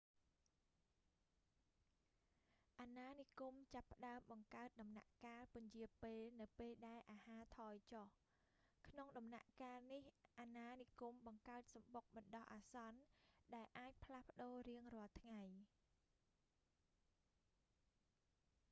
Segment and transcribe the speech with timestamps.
[2.79, 8.07] អាណានិគមចាប់ផ្តើមបង្កើតដំណាក់កាលពន្យារពេលនៅពេលដែលអាហារថយចុះ
[8.87, 10.03] ក្នុងដំណាក់កាលនេះ
[10.39, 12.99] អណានិគមបង្កើតសំបុកបណ្ដោះអាសន្ន
[13.55, 15.43] ដែលអាចផ្លាស់ប្តូររៀងរាល់ថ្ងៃ